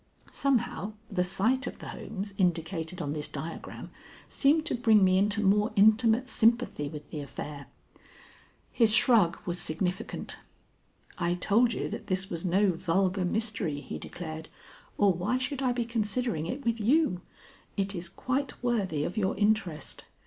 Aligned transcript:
Somehow 0.31 0.93
the 1.11 1.23
sight 1.23 1.67
of 1.67 1.77
the 1.77 1.89
homes 1.89 2.33
indicated 2.39 3.03
on 3.03 3.13
this 3.13 3.27
diagram 3.27 3.91
seemed 4.27 4.65
to 4.65 4.73
bring 4.73 5.03
me 5.03 5.19
into 5.19 5.43
more 5.43 5.71
intimate 5.75 6.27
sympathy 6.27 6.89
with 6.89 7.07
the 7.11 7.19
affair. 7.19 7.67
His 8.71 8.95
shrug 8.95 9.37
was 9.45 9.59
significant. 9.59 10.37
"I 11.19 11.35
told 11.35 11.73
you 11.73 11.87
that 11.89 12.07
this 12.07 12.31
was 12.31 12.43
no 12.43 12.71
vulgar 12.71 13.25
mystery," 13.25 13.79
he 13.79 13.99
declared; 13.99 14.49
"or 14.97 15.13
why 15.13 15.37
should 15.37 15.61
I 15.61 15.71
be 15.71 15.85
considering 15.85 16.47
it 16.47 16.65
with 16.65 16.79
you? 16.79 17.21
It 17.77 17.93
is 17.93 18.09
quite 18.09 18.63
worthy 18.63 19.03
of 19.03 19.17
your 19.17 19.37
interest. 19.37 20.05